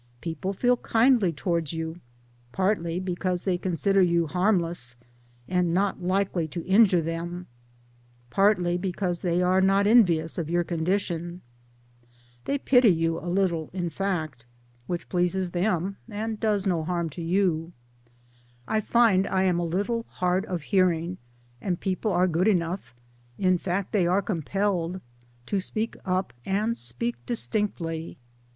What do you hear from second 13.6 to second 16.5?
in fact 304 MY DAYS AND DREAMS which pleases them and